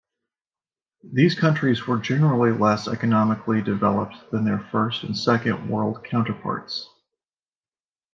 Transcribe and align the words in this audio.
These 1.13 1.39
countries 1.39 1.85
were 1.85 1.99
generally 1.99 2.51
less 2.57 2.87
economically 2.87 3.61
developed 3.61 4.31
than 4.31 4.43
their 4.45 4.57
First- 4.57 5.03
and 5.03 5.15
Second-World 5.15 6.03
counterparts. 6.03 6.89